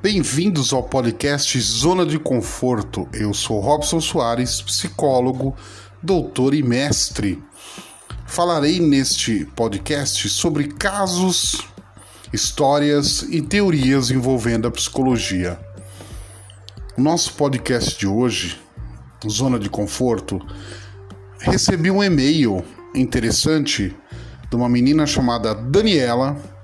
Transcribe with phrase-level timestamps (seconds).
[0.00, 3.08] Bem-vindos ao podcast Zona de Conforto.
[3.12, 5.56] Eu sou Robson Soares, psicólogo,
[6.00, 7.42] doutor e mestre.
[8.24, 11.66] Falarei neste podcast sobre casos,
[12.32, 15.58] histórias e teorias envolvendo a psicologia.
[16.96, 18.56] Nosso podcast de hoje,
[19.28, 20.40] Zona de Conforto,
[21.40, 23.96] recebi um e-mail interessante
[24.48, 26.57] de uma menina chamada Daniela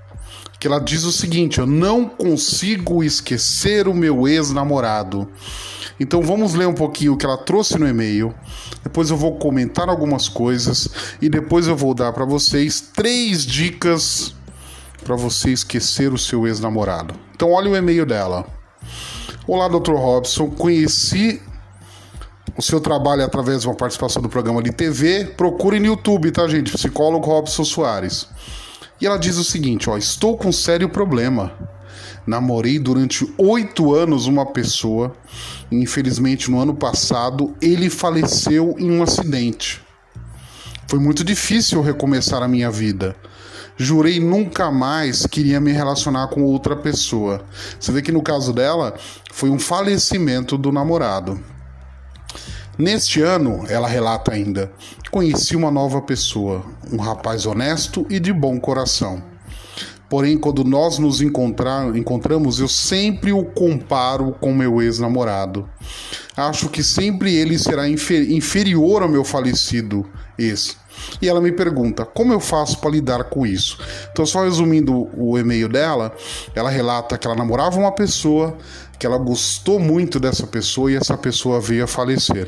[0.65, 5.29] que ela diz o seguinte: Eu não consigo esquecer o meu ex-namorado.
[5.99, 8.33] Então vamos ler um pouquinho o que ela trouxe no e-mail.
[8.83, 10.89] Depois eu vou comentar algumas coisas
[11.21, 14.33] e depois eu vou dar para vocês três dicas
[15.03, 17.13] para você esquecer o seu ex-namorado.
[17.35, 18.47] Então olha o e-mail dela.
[19.47, 19.93] Olá, Dr.
[19.93, 20.49] Robson.
[20.49, 21.39] Conheci
[22.57, 25.25] o seu trabalho através de uma participação do programa de TV.
[25.37, 26.71] Procure no YouTube, tá, gente?
[26.71, 28.27] Psicólogo Robson Soares.
[28.99, 31.51] E ela diz o seguinte: ó, estou com um sério problema.
[32.25, 35.15] Namorei durante oito anos uma pessoa.
[35.71, 39.81] E infelizmente, no ano passado, ele faleceu em um acidente.
[40.87, 43.15] Foi muito difícil recomeçar a minha vida.
[43.77, 47.43] Jurei nunca mais queria me relacionar com outra pessoa.
[47.79, 48.95] Você vê que no caso dela
[49.31, 51.39] foi um falecimento do namorado.
[52.77, 54.69] Neste ano, ela relata ainda,
[55.09, 59.23] conheci uma nova pessoa, um rapaz honesto e de bom coração.
[60.09, 65.67] Porém, quando nós nos encontrar, encontramos, eu sempre o comparo com meu ex-namorado.
[66.35, 70.05] Acho que sempre ele será infer inferior ao meu falecido
[70.37, 70.77] ex.
[71.21, 73.77] E ela me pergunta: como eu faço para lidar com isso?
[74.11, 76.15] Então, só resumindo o e-mail dela,
[76.53, 78.57] ela relata que ela namorava uma pessoa,
[78.97, 82.47] que ela gostou muito dessa pessoa e essa pessoa veio a falecer.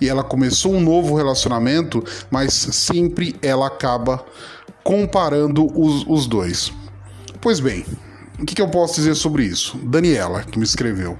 [0.00, 4.24] E ela começou um novo relacionamento, mas sempre ela acaba
[4.82, 6.72] comparando os, os dois.
[7.40, 7.84] Pois bem,
[8.38, 9.76] o que, que eu posso dizer sobre isso?
[9.78, 11.18] Daniela, que me escreveu.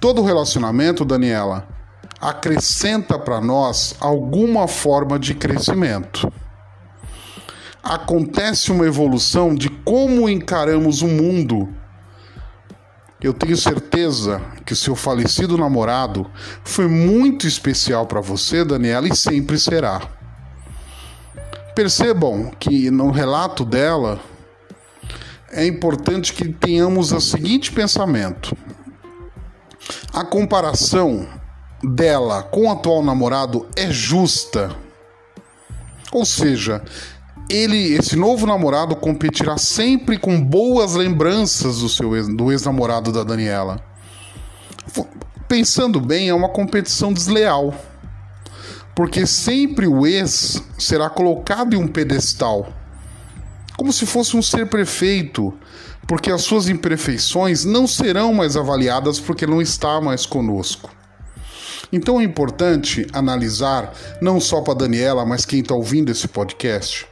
[0.00, 1.66] Todo relacionamento, Daniela,
[2.20, 6.32] acrescenta para nós alguma forma de crescimento.
[7.82, 11.68] Acontece uma evolução de como encaramos o mundo
[13.24, 16.30] eu tenho certeza que o seu falecido namorado
[16.62, 20.02] foi muito especial para você, Daniela, e sempre será.
[21.74, 24.20] Percebam que no relato dela
[25.50, 28.54] é importante que tenhamos o seguinte pensamento:
[30.12, 31.26] a comparação
[31.84, 34.74] dela com o atual namorado é justa.
[36.12, 36.82] Ou seja,
[37.48, 43.80] ele, esse novo namorado, competirá sempre com boas lembranças do seu do ex-namorado da Daniela.
[45.48, 47.74] Pensando bem, é uma competição desleal,
[48.94, 52.72] porque sempre o ex será colocado em um pedestal,
[53.76, 55.52] como se fosse um ser perfeito,
[56.06, 60.90] porque as suas imperfeições não serão mais avaliadas porque não está mais conosco.
[61.94, 67.06] Então é importante analisar, não só para Daniela, mas quem está ouvindo esse podcast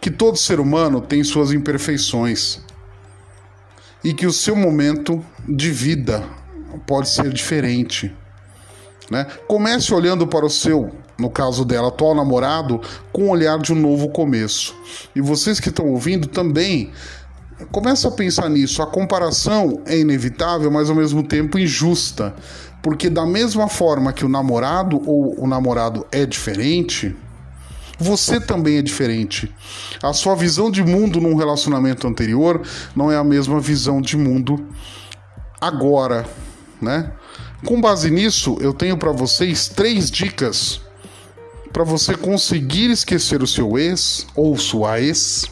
[0.00, 2.60] que todo ser humano tem suas imperfeições
[4.04, 6.24] e que o seu momento de vida
[6.86, 8.14] pode ser diferente.
[9.10, 9.26] Né?
[9.46, 13.76] Comece olhando para o seu, no caso dela, atual namorado, com o olhar de um
[13.76, 14.74] novo começo.
[15.16, 16.92] E vocês que estão ouvindo também,
[17.70, 18.82] comece a pensar nisso.
[18.82, 22.34] A comparação é inevitável, mas ao mesmo tempo injusta.
[22.82, 27.14] Porque da mesma forma que o namorado ou o namorado é diferente,
[27.98, 29.52] você também é diferente.
[30.02, 32.62] A sua visão de mundo num relacionamento anterior
[32.94, 34.68] não é a mesma visão de mundo
[35.60, 36.24] agora,
[36.80, 37.12] né?
[37.64, 40.80] Com base nisso, eu tenho para vocês três dicas
[41.72, 45.44] para você conseguir esquecer o seu ex ou sua ex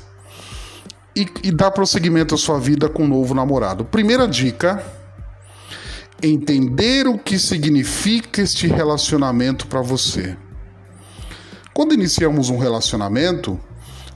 [1.16, 3.87] e, e dar prosseguimento à sua vida com um novo namorado.
[3.87, 4.84] Primeira dica:
[6.22, 10.37] entender o que significa este relacionamento para você.
[11.72, 13.59] Quando iniciamos um relacionamento,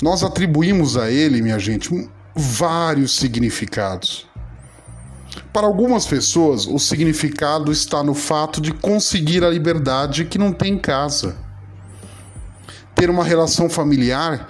[0.03, 4.27] nós atribuímos a ele, minha gente, vários significados.
[5.53, 10.75] Para algumas pessoas, o significado está no fato de conseguir a liberdade que não tem
[10.75, 11.37] em casa.
[12.95, 14.49] Ter uma relação familiar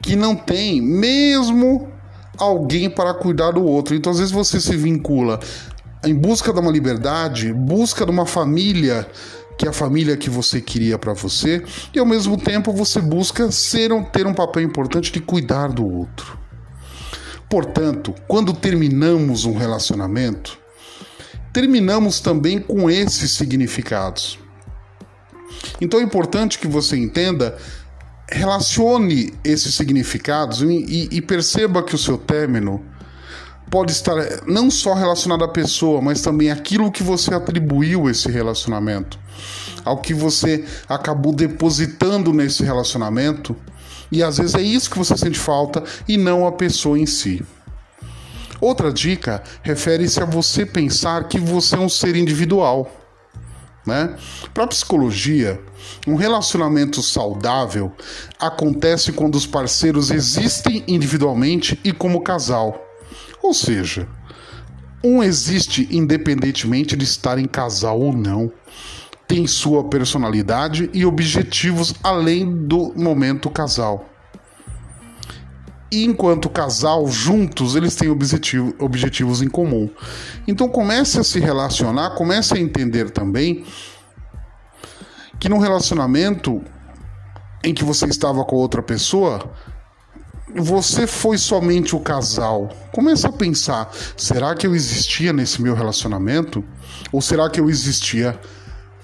[0.00, 1.88] que não tem, mesmo
[2.36, 3.94] alguém para cuidar do outro.
[3.94, 5.40] Então, às vezes, você se vincula
[6.04, 9.08] em busca de uma liberdade, busca de uma família
[9.58, 13.50] que é a família que você queria para você, e ao mesmo tempo você busca
[13.50, 16.38] ser um, ter um papel importante de cuidar do outro.
[17.50, 20.56] Portanto, quando terminamos um relacionamento,
[21.52, 24.38] terminamos também com esses significados.
[25.80, 27.58] Então é importante que você entenda,
[28.30, 32.84] relacione esses significados e, e, e perceba que o seu término
[33.70, 34.16] pode estar
[34.46, 39.18] não só relacionado à pessoa, mas também aquilo que você atribuiu esse relacionamento,
[39.84, 43.56] ao que você acabou depositando nesse relacionamento.
[44.10, 47.44] E às vezes é isso que você sente falta e não a pessoa em si.
[48.60, 52.90] Outra dica refere-se a você pensar que você é um ser individual.
[53.88, 54.14] Né?
[54.52, 55.58] Para a psicologia,
[56.06, 57.90] um relacionamento saudável
[58.38, 62.84] acontece quando os parceiros existem individualmente e como casal.
[63.42, 64.06] Ou seja,
[65.02, 68.52] um existe independentemente de estar em casal ou não.
[69.26, 74.07] Tem sua personalidade e objetivos além do momento casal.
[75.90, 79.88] E enquanto casal, juntos, eles têm objetivo, objetivos em comum.
[80.46, 83.64] Então comece a se relacionar, comece a entender também
[85.38, 86.62] que num relacionamento
[87.64, 89.50] em que você estava com outra pessoa,
[90.54, 92.68] você foi somente o casal.
[92.92, 96.64] Comece a pensar: será que eu existia nesse meu relacionamento?
[97.12, 98.38] Ou será que eu existia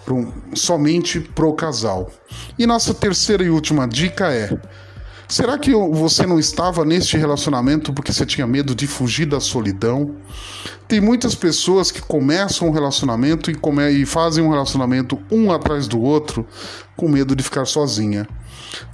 [0.04, 2.10] pro, somente pro casal?
[2.58, 4.58] E nossa terceira e última dica é
[5.34, 10.14] Será que você não estava neste relacionamento porque você tinha medo de fugir da solidão?
[10.86, 15.88] Tem muitas pessoas que começam um relacionamento e, come e fazem um relacionamento um atrás
[15.88, 16.46] do outro
[16.96, 18.28] com medo de ficar sozinha,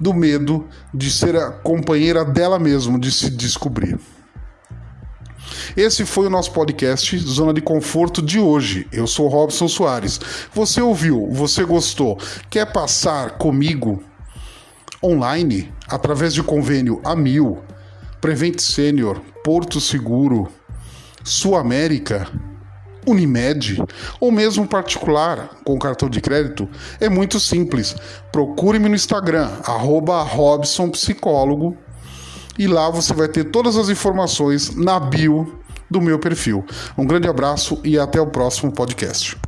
[0.00, 4.00] do medo de ser a companheira dela mesma, de se descobrir.
[5.76, 8.88] Esse foi o nosso podcast Zona de Conforto de hoje.
[8.90, 10.19] Eu sou Robson Soares.
[10.54, 11.28] Você ouviu?
[11.32, 12.19] Você gostou?
[12.48, 14.02] Quer passar comigo
[15.02, 17.58] online através de convênio Amil,
[18.20, 20.49] Prevent Senior, Porto Seguro,
[21.25, 22.29] Sul América,
[23.06, 23.82] Unimed
[24.20, 26.69] ou mesmo particular com cartão de crédito,
[27.00, 27.97] é muito simples.
[28.31, 31.76] Procure-me no Instagram, arroba Robson Psicólogo,
[32.58, 35.58] e lá você vai ter todas as informações na bio
[35.91, 36.64] do meu perfil.
[36.96, 39.39] Um grande abraço e até o próximo podcast.